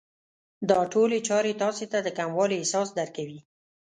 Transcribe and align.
دا 0.69 0.79
ټولې 0.93 1.19
چارې 1.27 1.53
تاسې 1.61 1.85
ته 1.91 1.97
د 2.03 2.07
کموالي 2.17 2.55
احساس 2.59 2.87
درکوي. 2.99 3.39